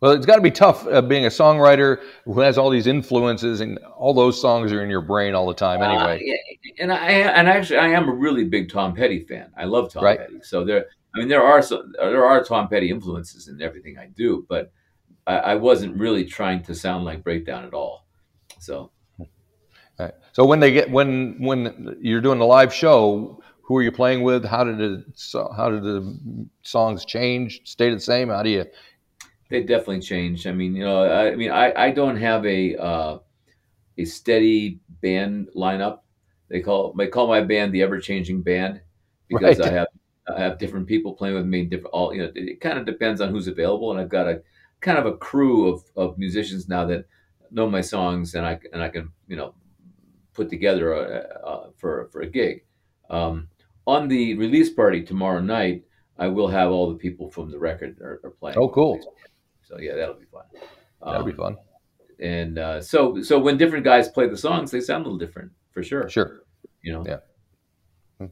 Well, 0.00 0.12
it's 0.12 0.24
got 0.24 0.36
to 0.36 0.42
be 0.42 0.50
tough 0.50 0.86
uh, 0.86 1.02
being 1.02 1.26
a 1.26 1.28
songwriter 1.28 2.00
who 2.24 2.40
has 2.40 2.56
all 2.56 2.70
these 2.70 2.86
influences, 2.86 3.60
and 3.60 3.78
all 3.98 4.14
those 4.14 4.40
songs 4.40 4.72
are 4.72 4.82
in 4.82 4.88
your 4.88 5.02
brain 5.02 5.34
all 5.34 5.46
the 5.46 5.52
time. 5.54 5.82
Uh, 5.82 5.88
Anyway, 5.92 6.22
yeah, 6.24 6.72
and 6.82 6.90
I 6.92 7.08
and 7.10 7.48
actually 7.48 7.80
I 7.80 7.88
am 7.88 8.08
a 8.08 8.12
really 8.12 8.44
big 8.44 8.70
Tom 8.70 8.94
Petty 8.94 9.20
fan. 9.20 9.50
I 9.58 9.64
love 9.66 9.92
Tom 9.92 10.04
Right. 10.04 10.18
Petty. 10.18 10.40
So 10.42 10.64
there, 10.64 10.86
I 11.14 11.18
mean, 11.18 11.28
there 11.28 11.42
are 11.42 11.60
some, 11.60 11.92
there 11.98 12.24
are 12.24 12.42
Tom 12.42 12.68
Petty 12.68 12.88
influences 12.88 13.48
in 13.48 13.60
everything 13.60 13.98
I 13.98 14.06
do, 14.06 14.46
but 14.48 14.72
I, 15.26 15.36
I 15.36 15.54
wasn't 15.56 15.98
really 15.98 16.24
trying 16.24 16.62
to 16.62 16.74
sound 16.74 17.04
like 17.04 17.22
Breakdown 17.22 17.64
at 17.66 17.74
all. 17.74 18.06
So 18.58 18.92
Right. 20.00 20.14
so 20.32 20.44
when 20.44 20.60
they 20.60 20.72
get 20.72 20.90
when 20.90 21.36
when 21.40 21.96
you're 22.00 22.20
doing 22.20 22.38
the 22.38 22.46
live 22.46 22.72
show, 22.72 23.42
who 23.62 23.76
are 23.76 23.82
you 23.82 23.92
playing 23.92 24.22
with? 24.22 24.44
How 24.44 24.64
did 24.64 24.80
it? 24.80 25.04
So 25.14 25.52
how 25.54 25.68
did 25.70 25.82
the 25.82 26.48
songs 26.62 27.04
change? 27.04 27.60
Stay 27.64 27.90
the 27.90 28.00
same? 28.00 28.28
How 28.28 28.42
do 28.42 28.50
you? 28.50 28.66
they 29.48 29.62
definitely 29.62 30.00
changed. 30.00 30.46
I 30.46 30.52
mean, 30.52 30.74
you 30.74 30.84
know, 30.84 31.02
I, 31.04 31.32
I 31.32 31.36
mean, 31.36 31.50
I, 31.50 31.72
I 31.76 31.90
don't 31.90 32.16
have 32.16 32.44
a 32.46 32.76
uh, 32.76 33.18
a 33.98 34.04
steady 34.04 34.80
band 35.02 35.48
lineup. 35.56 36.00
They 36.48 36.60
call 36.60 36.94
they 36.94 37.08
call 37.08 37.28
my 37.28 37.42
band 37.42 37.74
the 37.74 37.82
ever 37.82 38.00
changing 38.00 38.42
band 38.42 38.82
because 39.28 39.60
Right. 39.60 39.60
I 39.60 39.70
have 39.70 39.88
I 40.28 40.40
have 40.40 40.58
different 40.58 40.86
people 40.86 41.14
playing 41.14 41.36
with 41.36 41.46
me. 41.46 41.64
Different 41.64 41.92
all 41.94 42.14
you 42.14 42.22
know. 42.22 42.32
It 42.34 42.60
kind 42.60 42.78
of 42.78 42.86
depends 42.86 43.20
on 43.20 43.30
who's 43.30 43.48
available, 43.48 43.92
and 43.92 44.00
I've 44.00 44.08
got 44.10 44.28
a 44.28 44.42
kind 44.80 44.98
of 44.98 45.06
a 45.06 45.16
crew 45.16 45.68
of, 45.72 45.84
of 45.96 46.18
musicians 46.18 46.68
now 46.68 46.86
that 46.86 47.06
know 47.50 47.68
my 47.70 47.80
songs, 47.82 48.34
and 48.34 48.46
I 48.46 48.60
and 48.72 48.82
I 48.82 48.88
can 48.90 49.12
you 49.28 49.36
know 49.36 49.54
put 50.32 50.48
together 50.50 50.92
a, 50.92 51.46
uh, 51.46 51.70
for 51.76 52.08
for 52.12 52.20
a 52.22 52.26
gig. 52.26 52.64
Um, 53.08 53.48
on 53.86 54.08
the 54.08 54.34
release 54.34 54.70
party 54.70 55.02
tomorrow 55.02 55.40
night, 55.40 55.84
I 56.18 56.28
will 56.28 56.48
have 56.48 56.70
all 56.70 56.88
the 56.90 56.96
people 56.98 57.30
from 57.30 57.50
the 57.50 57.58
record 57.58 57.98
are, 58.00 58.20
are 58.24 58.30
playing. 58.30 58.58
Oh, 58.58 58.68
cool. 58.68 59.00
So 59.62 59.78
yeah, 59.78 59.94
that'll 59.96 60.14
be 60.14 60.26
fun. 60.26 60.42
That'll 61.04 61.24
be 61.24 61.32
Um, 61.32 61.36
fun. 61.36 61.56
and 62.20 62.58
uh, 62.58 62.80
so 62.80 63.22
so 63.22 63.38
when 63.38 63.56
different 63.56 63.84
guys 63.84 64.08
play 64.08 64.28
the 64.28 64.36
songs, 64.36 64.70
they 64.70 64.80
sound 64.80 65.04
a 65.04 65.08
little 65.08 65.18
different 65.18 65.50
for 65.72 65.82
sure. 65.82 66.08
Sure. 66.08 66.40
You 66.82 66.92
know, 66.92 67.04
Yeah. 67.06 68.26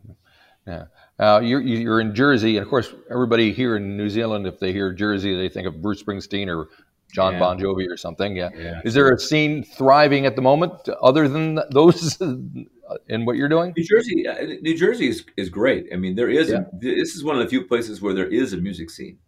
Yeah. 0.67 0.85
Uh, 1.19 1.41
you're 1.43 1.63
you're 1.63 2.01
in 2.01 2.15
Jersey, 2.15 2.57
and 2.59 2.65
of 2.65 2.69
course, 2.69 2.95
everybody 3.11 3.53
here 3.53 3.77
in 3.77 3.97
New 3.97 4.11
Zealand, 4.11 4.47
if 4.47 4.59
they 4.61 4.73
hear 4.73 4.93
Jersey, 4.93 5.35
they 5.35 5.49
think 5.49 5.67
of 5.67 5.81
Bruce 5.81 6.03
Springsteen 6.03 6.47
or 6.49 6.69
John 7.13 7.35
Yeah. 7.35 7.39
Bon 7.39 7.59
Jovi 7.59 7.89
or 7.89 7.97
something. 7.97 8.37
Yeah. 8.37 8.51
Yeah. 8.57 8.81
Is 8.85 8.95
there 8.95 9.13
a 9.13 9.19
scene 9.19 9.65
thriving 9.65 10.27
at 10.27 10.37
the 10.37 10.43
moment 10.43 10.73
other 11.03 11.29
than 11.29 11.61
those 11.71 12.21
in 12.21 13.25
what 13.25 13.37
you're 13.37 13.49
doing? 13.49 13.73
New 13.77 13.85
Jersey, 13.85 14.27
uh, 14.27 14.43
New 14.61 14.77
Jersey 14.77 15.09
is, 15.09 15.25
is 15.37 15.49
great. 15.49 15.87
I 15.93 15.97
mean, 15.97 16.15
there 16.15 16.29
is. 16.29 16.51
Yeah. 16.51 16.61
A, 16.61 16.79
this 16.79 17.15
is 17.15 17.25
one 17.25 17.37
of 17.37 17.43
the 17.43 17.49
few 17.49 17.65
places 17.65 18.01
where 18.01 18.15
there 18.15 18.29
is 18.29 18.53
a 18.53 18.57
music 18.59 18.91
scene, 18.91 19.19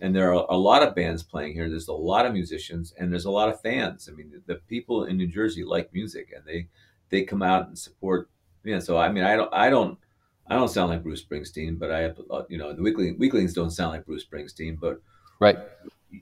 and 0.00 0.14
there 0.14 0.32
are 0.32 0.46
a 0.48 0.56
lot 0.56 0.82
of 0.82 0.94
bands 0.94 1.22
playing 1.22 1.54
here. 1.54 1.68
There's 1.68 1.88
a 1.88 1.92
lot 1.92 2.26
of 2.26 2.32
musicians, 2.32 2.94
and 2.98 3.12
there's 3.12 3.26
a 3.26 3.30
lot 3.30 3.48
of 3.48 3.60
fans. 3.60 4.08
I 4.10 4.14
mean, 4.16 4.30
the, 4.30 4.54
the 4.54 4.60
people 4.60 5.04
in 5.04 5.16
New 5.16 5.26
Jersey 5.26 5.64
like 5.64 5.92
music, 5.92 6.32
and 6.34 6.44
they 6.46 6.68
they 7.10 7.24
come 7.24 7.42
out 7.42 7.68
and 7.68 7.78
support. 7.78 8.30
Yeah, 8.64 8.80
so 8.80 8.98
I 8.98 9.10
mean, 9.10 9.24
I 9.24 9.36
don't, 9.36 9.52
I 9.54 9.70
don't, 9.70 9.98
I 10.46 10.54
don't 10.54 10.68
sound 10.68 10.90
like 10.90 11.02
Bruce 11.02 11.24
Springsteen, 11.24 11.78
but 11.78 11.90
I 11.90 12.00
have, 12.00 12.18
uh, 12.30 12.42
you 12.48 12.58
know, 12.58 12.74
the 12.74 12.82
Weekling, 12.82 13.18
Weeklings 13.18 13.54
don't 13.54 13.70
sound 13.70 13.92
like 13.92 14.04
Bruce 14.04 14.24
Springsteen, 14.24 14.78
but 14.78 15.00
Right. 15.40 15.56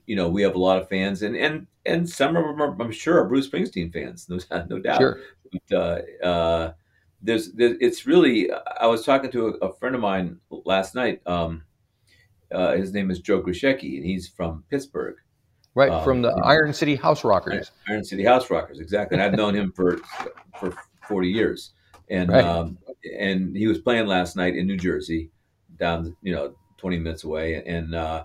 You 0.05 0.15
know, 0.15 0.27
we 0.27 0.41
have 0.41 0.55
a 0.55 0.59
lot 0.59 0.81
of 0.81 0.89
fans, 0.89 1.21
and 1.21 1.35
and 1.35 1.67
and 1.85 2.09
some 2.09 2.35
of 2.35 2.43
them 2.43 2.61
are, 2.61 2.75
I'm 2.81 2.91
sure, 2.91 3.19
are 3.19 3.27
Bruce 3.27 3.49
Springsteen 3.49 3.91
fans, 3.91 4.27
no, 4.29 4.39
no 4.69 4.79
doubt. 4.79 4.99
Sure. 4.99 5.19
But, 5.69 5.77
uh, 5.77 6.25
uh, 6.25 6.73
there's, 7.21 7.53
there, 7.53 7.75
it's 7.79 8.05
really. 8.05 8.49
I 8.51 8.87
was 8.87 9.05
talking 9.05 9.31
to 9.31 9.47
a, 9.47 9.67
a 9.67 9.73
friend 9.73 9.95
of 9.95 10.01
mine 10.01 10.39
last 10.49 10.93
night. 10.93 11.21
Um, 11.25 11.63
uh, 12.51 12.73
his 12.73 12.93
name 12.93 13.11
is 13.11 13.19
Joe 13.19 13.41
Grushecky, 13.41 13.97
and 13.97 14.05
he's 14.05 14.27
from 14.27 14.63
Pittsburgh, 14.69 15.15
Right. 15.77 15.91
Um, 15.91 16.03
From 16.03 16.23
the. 16.23 16.29
Iron 16.43 16.73
City 16.73 16.95
House 16.95 17.23
Rockers. 17.23 17.69
Iron 17.87 18.03
City 18.03 18.23
House 18.23 18.49
Rockers, 18.49 18.79
exactly. 18.79 19.15
And 19.15 19.21
I've 19.21 19.35
known 19.35 19.53
him 19.53 19.71
for 19.71 19.99
for 20.59 20.73
40 21.07 21.29
years, 21.29 21.73
and 22.09 22.31
Right. 22.31 22.43
um, 22.43 22.79
and 23.15 23.55
he 23.55 23.67
was 23.67 23.77
playing 23.77 24.07
last 24.07 24.35
night 24.35 24.55
in 24.55 24.65
New 24.65 24.75
Jersey, 24.75 25.29
down 25.77 26.17
you 26.23 26.33
know 26.33 26.55
20 26.77 26.97
minutes 26.97 27.25
away, 27.25 27.63
and 27.63 27.93
uh, 27.93 28.23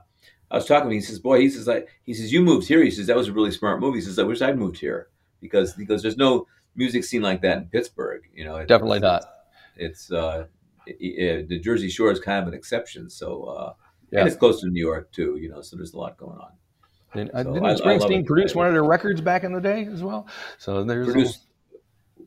I 0.52 0.56
was 0.56 0.66
talking 0.66 0.84
to 0.90 0.94
him. 0.94 1.00
He 1.00 1.00
says, 1.00 1.18
"Boy," 1.18 1.40
he 1.40 1.48
says, 1.48 1.68
"I," 1.68 1.84
he 2.04 2.12
says, 2.14 2.32
"You 2.32 2.42
moved 2.42 2.68
here." 2.68 2.82
He 2.84 2.90
says, 2.90 3.06
"That 3.08 3.16
was 3.16 3.28
a 3.28 3.32
really 3.32 3.50
smart 3.50 3.80
move." 3.80 3.94
He 3.94 4.00
says, 4.02 4.18
"I 4.18 4.22
wish 4.22 4.40
I'd 4.42 4.58
moved 4.58 4.78
here 4.78 5.08
because 5.40 5.72
because 5.74 6.02
there's 6.02 6.16
no 6.18 6.46
music 6.76 7.02
scene 7.04 7.22
like 7.22 7.40
that 7.42 7.56
in 7.58 7.64
Pittsburgh. 7.66 8.22
You 8.34 8.44
know, 8.44 8.56
It- 8.56 8.68
Definitely 8.68 9.00
not. 9.00 9.24
It's 9.76 10.12
uh, 10.12 10.44
i 10.86 10.90
i 10.92 11.42
the 11.48 11.58
Jersey 11.58 11.88
Shore 11.88 12.12
is 12.12 12.20
kind 12.20 12.40
of 12.42 12.48
an 12.48 12.54
exception. 12.54 13.08
So 13.10 13.44
uh, 13.44 13.72
Yeah. 14.10 14.20
and 14.20 14.28
it's 14.28 14.36
close 14.36 14.60
to 14.60 14.68
New 14.68 14.80
York 14.80 15.10
too. 15.10 15.38
You 15.40 15.48
know, 15.48 15.62
so 15.62 15.76
there's 15.76 15.94
a 15.94 15.98
lot 15.98 16.16
going 16.18 16.38
on. 16.38 16.52
And, 17.14 17.30
uh, 17.34 17.42
So 17.44 17.52
didn't 17.54 17.66
I- 17.66 17.72
I 17.72 17.74
Springsteen 17.76 18.20
it. 18.20 18.26
produce 18.26 18.54
one 18.54 18.66
of 18.66 18.72
their 18.74 18.84
records 18.84 19.20
back 19.20 19.44
in 19.44 19.52
the 19.52 19.60
day 19.60 19.86
as 19.86 20.02
well? 20.02 20.26
So 20.58 20.84
there's 20.84 21.08
a- 21.08 21.12
Produced 21.12 21.46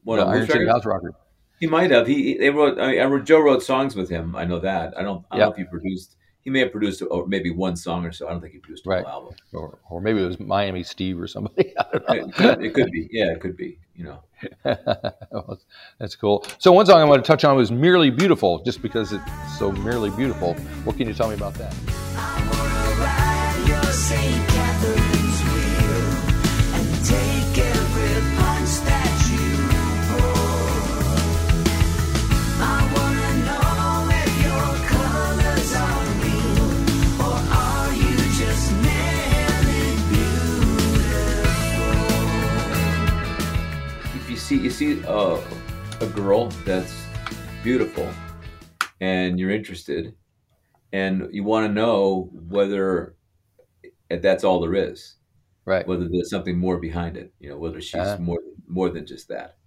one 0.03 0.20
of 0.20 0.27
Iron 0.27 0.48
City 0.48 0.60
records? 0.60 0.72
House 0.74 0.86
Rockers. 0.86 1.13
He 1.60 1.67
might 1.67 1.89
have. 1.91 2.05
He 2.08 2.38
they 2.38 2.50
wrote. 2.50 2.79
I, 2.79 2.91
mean, 2.91 3.01
I 3.01 3.05
wrote. 3.05 3.24
Joe 3.25 3.39
wrote 3.39 3.63
songs 3.63 3.96
with 3.96 4.10
him. 4.10 4.36
I 4.36 4.44
know 4.46 4.60
that. 4.60 4.98
I 4.98 5.03
don't. 5.03 5.25
I 5.32 5.38
don't 5.38 5.46
know 5.48 5.51
if 5.51 5.58
he 5.58 5.63
produced. 5.63 6.17
He 6.45 6.51
may 6.51 6.59
have 6.59 6.71
produced 6.71 7.01
or 7.09 7.25
maybe 7.27 7.49
one 7.49 7.75
song 7.75 8.05
or 8.05 8.11
so. 8.11 8.27
I 8.27 8.31
don't 8.31 8.39
think 8.39 8.53
he 8.53 8.59
produced 8.59 8.85
a 8.85 8.89
Right. 8.89 9.03
whole 9.03 9.13
album. 9.23 9.35
Or, 9.51 9.79
or 9.89 9.99
maybe 9.99 10.21
it 10.23 10.27
was 10.27 10.39
Miami 10.39 10.83
Steve 10.83 11.19
or 11.19 11.27
somebody. 11.27 11.73
I 11.79 11.83
don't 11.91 12.07
know. 12.07 12.15
It 12.15 12.33
could, 12.35 12.63
it 12.65 12.73
could 12.75 12.91
be. 12.91 13.09
Yeah, 13.11 13.31
it 13.31 13.41
could 13.41 13.57
be. 13.57 13.79
You 13.95 14.03
know. 14.05 14.19
Well, 15.31 15.59
That's 15.99 16.15
cool. 16.15 16.45
So 16.59 16.71
one 16.71 16.85
song 16.85 17.01
I 17.01 17.03
want 17.05 17.23
to 17.23 17.27
touch 17.27 17.43
on 17.43 17.55
was 17.57 17.71
"Merely 17.71 18.09
Beautiful," 18.11 18.59
just 18.63 18.81
because 18.81 19.11
it's 19.11 19.23
so 19.57 19.71
merely 19.71 20.11
beautiful. 20.11 20.53
What 20.83 20.97
can 20.97 21.07
you 21.07 21.13
tell 21.15 21.29
me 21.29 21.33
about 21.35 21.55
that? 21.55 21.73
See 44.45 44.59
you 44.59 44.69
see 44.69 45.01
a, 45.07 45.41
a 46.01 46.07
girl 46.13 46.49
that's 46.65 46.93
beautiful, 47.63 48.07
and 49.01 49.39
you're 49.39 49.49
interested, 49.51 50.13
and 50.93 51.27
you 51.31 51.43
want 51.43 51.65
to 51.67 51.73
know 51.73 52.29
whether 52.31 53.15
that's 54.09 54.43
all 54.43 54.59
there 54.61 54.75
is. 54.75 55.15
Right. 55.67 55.87
whether 55.87 56.07
there's 56.07 56.29
something 56.29 56.59
more 56.59 56.77
behind 56.77 57.17
it, 57.17 57.33
you 57.39 57.49
know, 57.49 57.57
whether 57.57 57.81
she's 57.81 57.95
Uh-huh. 57.99 58.19
more 58.21 58.37
more 58.67 58.91
than 58.91 59.03
just 59.07 59.29
that. 59.29 59.57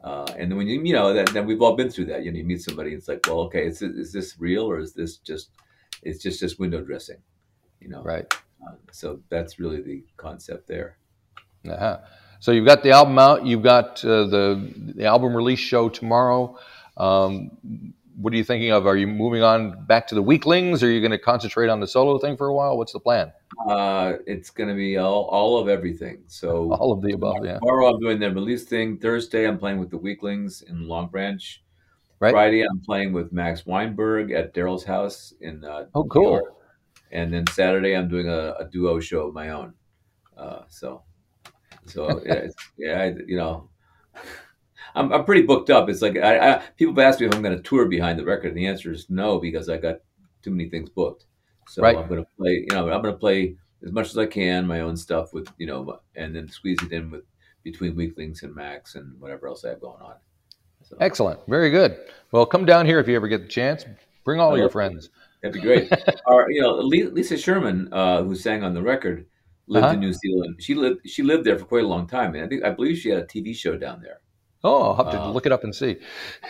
Uh, 0.00 0.24
and 0.38 0.48
then 0.48 0.56
when 0.56 0.68
you 0.68 0.80
you 0.80 0.92
know 0.92 1.12
that 1.12 1.30
then 1.34 1.46
we've 1.46 1.60
all 1.60 1.74
been 1.74 1.90
through 1.90 2.04
that. 2.06 2.22
You 2.24 2.30
know, 2.30 2.38
you 2.38 2.44
meet 2.44 2.62
somebody, 2.62 2.92
it's 2.94 3.08
like, 3.08 3.26
well, 3.26 3.40
okay, 3.46 3.66
is 3.66 3.80
this, 3.80 3.90
is 3.90 4.12
this 4.12 4.36
real 4.38 4.64
or 4.70 4.78
is 4.78 4.92
this 4.94 5.16
just 5.16 5.50
it's 6.04 6.22
just 6.22 6.38
just 6.38 6.60
window 6.60 6.80
dressing? 6.80 7.20
You 7.80 7.88
know, 7.88 8.02
Right. 8.04 8.32
Uh, 8.64 8.76
so 8.92 9.18
that's 9.30 9.58
really 9.58 9.82
the 9.82 10.04
concept 10.16 10.68
there. 10.68 10.96
Uh-huh. 11.68 11.98
So 12.40 12.50
you've 12.50 12.66
got 12.66 12.82
the 12.82 12.90
album 12.90 13.18
out. 13.18 13.46
You've 13.46 13.62
got 13.62 14.04
uh, 14.04 14.26
the 14.26 14.92
the 14.96 15.04
album 15.04 15.36
release 15.36 15.60
show 15.60 15.88
tomorrow. 15.88 16.58
Um, 16.96 17.94
what 18.16 18.32
are 18.32 18.36
you 18.36 18.44
thinking 18.44 18.70
of? 18.70 18.86
Are 18.86 18.96
you 18.96 19.06
moving 19.06 19.42
on 19.42 19.84
back 19.86 20.06
to 20.08 20.14
the 20.14 20.22
Weeklings? 20.22 20.82
Or 20.82 20.86
are 20.86 20.90
you 20.90 21.00
going 21.00 21.12
to 21.12 21.18
concentrate 21.18 21.68
on 21.68 21.80
the 21.80 21.86
solo 21.86 22.18
thing 22.18 22.36
for 22.36 22.48
a 22.48 22.54
while? 22.54 22.76
What's 22.76 22.92
the 22.92 23.00
plan? 23.00 23.32
Uh, 23.68 24.14
it's 24.26 24.50
going 24.50 24.68
to 24.68 24.74
be 24.74 24.96
all, 24.98 25.24
all 25.24 25.58
of 25.58 25.68
everything. 25.68 26.22
So 26.26 26.72
All 26.78 26.92
of 26.92 27.02
the 27.02 27.12
above. 27.12 27.44
Yeah. 27.44 27.58
tomorrow 27.58 27.88
I'm 27.88 28.00
doing 28.00 28.18
the 28.18 28.30
release 28.30 28.64
thing. 28.64 28.98
Thursday 28.98 29.46
I'm 29.46 29.58
playing 29.58 29.78
with 29.78 29.90
the 29.90 29.98
Weeklings 29.98 30.62
in 30.62 30.86
Long 30.88 31.08
Branch. 31.08 31.62
Right. 32.20 32.32
Friday 32.32 32.62
I'm 32.62 32.80
playing 32.80 33.12
with 33.12 33.32
Max 33.32 33.66
Weinberg 33.66 34.30
at 34.30 34.54
Daryl's 34.54 34.84
house 34.84 35.32
in 35.40 35.64
uh, 35.64 35.86
Oh, 35.94 36.04
cool. 36.04 36.40
And 37.10 37.32
then 37.32 37.46
Saturday 37.48 37.94
I'm 37.96 38.08
doing 38.08 38.28
a, 38.28 38.54
a 38.58 38.68
duo 38.70 39.00
show 39.00 39.28
of 39.28 39.34
my 39.34 39.50
own. 39.50 39.74
Uh, 40.36 40.62
so, 40.68 41.02
so 41.86 42.22
yeah, 42.24 42.46
yeah, 42.76 43.00
I, 43.00 43.14
you 43.26 43.36
know, 43.36 43.68
I'm, 44.94 45.12
I'm 45.12 45.24
pretty 45.24 45.42
booked 45.42 45.70
up. 45.70 45.88
It's 45.88 46.02
like 46.02 46.16
I, 46.16 46.54
I 46.54 46.62
people 46.76 46.94
have 46.94 47.06
asked 47.06 47.20
me 47.20 47.26
if 47.26 47.34
I'm 47.34 47.42
going 47.42 47.56
to 47.56 47.62
tour 47.62 47.86
behind 47.86 48.18
the 48.18 48.24
record, 48.24 48.48
and 48.48 48.56
the 48.56 48.66
answer 48.66 48.92
is 48.92 49.10
no 49.10 49.38
because 49.38 49.68
I 49.68 49.76
got 49.76 49.96
too 50.42 50.50
many 50.50 50.68
things 50.68 50.90
booked. 50.90 51.26
So 51.68 51.82
Right. 51.82 51.96
I'm 51.96 52.08
going 52.08 52.22
to 52.22 52.30
play. 52.36 52.66
You 52.68 52.74
know, 52.74 52.90
I'm 52.90 53.02
going 53.02 53.14
to 53.14 53.18
play 53.18 53.56
as 53.84 53.92
much 53.92 54.08
as 54.10 54.18
I 54.18 54.26
can 54.26 54.66
my 54.66 54.80
own 54.80 54.96
stuff 54.96 55.32
with 55.32 55.48
you 55.58 55.66
know, 55.66 56.00
and 56.14 56.34
then 56.34 56.48
squeeze 56.48 56.82
it 56.82 56.92
in 56.92 57.10
with 57.10 57.24
between 57.62 57.94
Weeklings 57.94 58.42
and 58.42 58.54
Max 58.54 58.94
and 58.96 59.20
whatever 59.20 59.48
else 59.48 59.64
I 59.64 59.70
have 59.70 59.80
going 59.80 60.00
on. 60.02 60.14
So. 60.82 60.96
Excellent, 61.00 61.40
very 61.46 61.70
good. 61.70 61.96
Well, 62.32 62.44
come 62.44 62.64
down 62.64 62.86
here 62.86 62.98
if 62.98 63.06
you 63.06 63.14
ever 63.14 63.28
get 63.28 63.42
the 63.42 63.48
chance. 63.48 63.84
Bring 64.24 64.40
all 64.40 64.56
your 64.56 64.68
friends. 64.68 65.10
That'd 65.42 65.54
be 65.54 65.60
great. 65.60 65.92
Our, 66.26 66.50
you 66.50 66.60
know, 66.60 66.76
Lisa 66.76 67.36
Sherman, 67.36 67.92
uh, 67.92 68.22
who 68.22 68.34
sang 68.34 68.62
on 68.62 68.74
the 68.74 68.82
record, 68.82 69.26
lived 69.66 69.84
uh-huh. 69.84 69.94
in 69.94 70.00
New 70.00 70.12
Zealand. 70.12 70.56
She 70.60 70.74
lived 70.74 71.08
she 71.08 71.22
lived 71.22 71.44
there 71.44 71.58
for 71.58 71.64
quite 71.64 71.84
a 71.84 71.88
long 71.88 72.06
time, 72.06 72.34
and 72.34 72.44
I 72.44 72.48
think 72.48 72.64
I 72.64 72.70
believe 72.70 72.98
she 72.98 73.10
had 73.10 73.18
a 73.18 73.26
TV 73.26 73.54
show 73.54 73.76
down 73.76 74.00
there. 74.02 74.20
Oh, 74.64 74.82
I'll 74.82 74.94
have 74.94 75.10
to 75.12 75.20
uh, 75.20 75.30
look 75.32 75.44
it 75.44 75.52
up 75.52 75.64
and 75.64 75.74
see. 75.74 75.96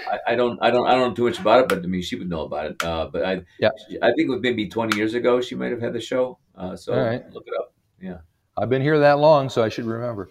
I, 0.06 0.32
I, 0.32 0.34
don't, 0.34 0.58
I 0.62 0.70
don't, 0.70 0.86
I 0.86 0.90
don't 0.92 1.08
know 1.08 1.14
too 1.14 1.24
much 1.24 1.38
about 1.38 1.60
it, 1.60 1.68
but 1.70 1.78
I 1.78 1.86
mean, 1.86 2.02
she 2.02 2.16
would 2.16 2.28
know 2.28 2.42
about 2.42 2.66
it. 2.66 2.84
Uh, 2.84 3.08
but 3.10 3.24
I, 3.24 3.40
yeah, 3.58 3.70
I 4.02 4.08
think 4.08 4.28
it 4.28 4.30
was 4.30 4.40
maybe 4.42 4.68
twenty 4.68 4.96
years 4.96 5.14
ago 5.14 5.40
she 5.40 5.54
might 5.54 5.70
have 5.70 5.80
had 5.80 5.94
the 5.94 6.00
show. 6.00 6.38
Uh, 6.54 6.76
so 6.76 6.92
look 7.32 7.44
it 7.46 7.54
up. 7.58 7.72
Yeah, 8.00 8.18
I've 8.56 8.68
been 8.68 8.82
here 8.82 8.98
that 8.98 9.18
long, 9.18 9.48
so 9.48 9.62
I 9.62 9.68
should 9.68 9.86
remember. 9.86 10.28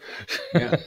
Yeah. 0.54 0.76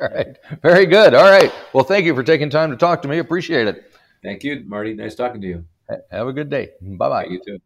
All 0.00 0.08
right, 0.08 0.36
very 0.62 0.84
good. 0.84 1.14
All 1.14 1.30
right, 1.30 1.52
well, 1.72 1.84
thank 1.84 2.06
you 2.06 2.14
for 2.14 2.24
taking 2.24 2.50
time 2.50 2.70
to 2.72 2.76
talk 2.76 3.02
to 3.02 3.08
me. 3.08 3.18
Appreciate 3.18 3.68
it. 3.68 3.92
Thank 4.20 4.42
you, 4.42 4.64
Marty. 4.66 4.94
Nice 4.94 5.14
talking 5.14 5.40
to 5.40 5.46
you. 5.46 5.64
Have 6.10 6.26
a 6.26 6.32
good 6.32 6.50
day. 6.50 6.70
Bye 6.80 7.08
bye. 7.08 7.26
You 7.26 7.40
too. 7.44 7.58